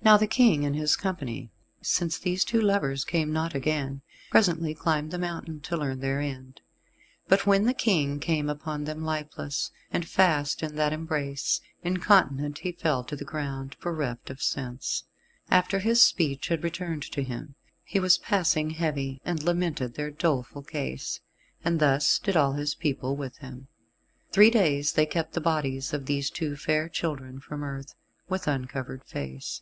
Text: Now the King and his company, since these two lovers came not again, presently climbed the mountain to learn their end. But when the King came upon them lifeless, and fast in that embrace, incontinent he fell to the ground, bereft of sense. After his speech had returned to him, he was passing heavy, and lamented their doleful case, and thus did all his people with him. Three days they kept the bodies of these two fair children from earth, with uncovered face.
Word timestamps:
Now 0.00 0.16
the 0.16 0.28
King 0.28 0.64
and 0.64 0.74
his 0.74 0.96
company, 0.96 1.50
since 1.82 2.18
these 2.18 2.42
two 2.42 2.62
lovers 2.62 3.04
came 3.04 3.30
not 3.30 3.54
again, 3.54 4.00
presently 4.30 4.72
climbed 4.72 5.10
the 5.10 5.18
mountain 5.18 5.60
to 5.62 5.76
learn 5.76 6.00
their 6.00 6.18
end. 6.20 6.62
But 7.26 7.46
when 7.46 7.66
the 7.66 7.74
King 7.74 8.18
came 8.18 8.48
upon 8.48 8.84
them 8.84 9.04
lifeless, 9.04 9.70
and 9.90 10.08
fast 10.08 10.62
in 10.62 10.76
that 10.76 10.94
embrace, 10.94 11.60
incontinent 11.82 12.60
he 12.60 12.72
fell 12.72 13.04
to 13.04 13.16
the 13.16 13.24
ground, 13.26 13.76
bereft 13.82 14.30
of 14.30 14.40
sense. 14.40 15.04
After 15.50 15.80
his 15.80 16.02
speech 16.02 16.48
had 16.48 16.64
returned 16.64 17.02
to 17.12 17.22
him, 17.22 17.54
he 17.84 18.00
was 18.00 18.16
passing 18.16 18.70
heavy, 18.70 19.20
and 19.26 19.42
lamented 19.42 19.92
their 19.94 20.10
doleful 20.12 20.62
case, 20.62 21.20
and 21.62 21.80
thus 21.80 22.18
did 22.18 22.34
all 22.36 22.54
his 22.54 22.74
people 22.74 23.14
with 23.14 23.36
him. 23.38 23.66
Three 24.32 24.48
days 24.48 24.92
they 24.92 25.04
kept 25.06 25.34
the 25.34 25.40
bodies 25.42 25.92
of 25.92 26.06
these 26.06 26.30
two 26.30 26.56
fair 26.56 26.88
children 26.88 27.40
from 27.40 27.62
earth, 27.62 27.94
with 28.26 28.48
uncovered 28.48 29.04
face. 29.04 29.60